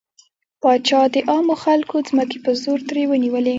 پاچا 0.61 1.01
د 1.13 1.15
عامو 1.29 1.55
خلکو 1.63 1.95
ځمکې 2.09 2.37
په 2.45 2.51
زور 2.63 2.79
ترې 2.87 3.03
ونيولې. 3.07 3.49